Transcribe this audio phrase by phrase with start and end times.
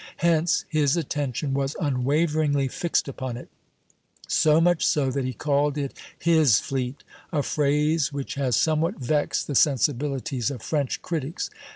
[0.17, 3.49] Hence his attention was unwaveringly fixed upon it;
[4.27, 9.45] so much so that he called it "his fleet," a phrase which has somewhat vexed
[9.45, 11.51] the sensibilities of French critics.